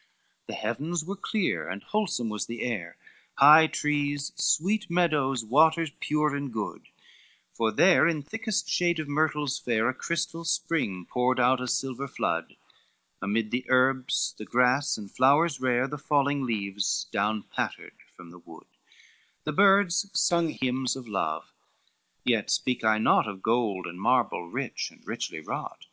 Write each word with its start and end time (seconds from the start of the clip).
LXIII 0.00 0.44
"The 0.46 0.54
heavens 0.66 1.04
were 1.04 1.14
clear, 1.14 1.68
and 1.68 1.82
wholsome 1.82 2.30
was 2.30 2.46
the 2.46 2.62
air, 2.62 2.96
High 3.34 3.66
trees, 3.66 4.32
sweet 4.36 4.88
meadows, 4.88 5.44
waters 5.44 5.90
pure 6.00 6.34
and 6.34 6.50
good; 6.50 6.88
For 7.52 7.70
there 7.70 8.08
in 8.08 8.22
thickest 8.22 8.66
shade 8.70 8.98
of 8.98 9.08
myrtles 9.08 9.58
fair 9.58 9.90
A 9.90 9.94
crystal 9.94 10.46
spring 10.46 11.04
poured 11.04 11.38
out 11.38 11.60
a 11.60 11.68
silver 11.68 12.08
flood; 12.08 12.56
Amid 13.20 13.50
the 13.50 13.66
herbs, 13.68 14.34
the 14.38 14.46
grass 14.46 14.96
and 14.96 15.10
flowers 15.10 15.60
rare, 15.60 15.86
The 15.86 15.98
falling 15.98 16.46
leaves 16.46 17.04
down 17.12 17.42
pattered 17.42 17.98
from 18.16 18.30
the 18.30 18.38
wood, 18.38 18.68
The 19.44 19.52
birds 19.52 20.08
sung 20.18 20.48
hymns 20.48 20.96
of 20.96 21.08
love; 21.08 21.52
yet 22.24 22.48
speak 22.48 22.82
I 22.82 22.96
naught 22.96 23.28
Of 23.28 23.42
gold 23.42 23.86
and 23.86 24.00
marble 24.00 24.48
rich, 24.48 24.90
and 24.90 25.06
richly 25.06 25.40
wrought. 25.40 25.84